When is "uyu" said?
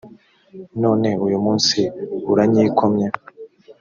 1.25-1.37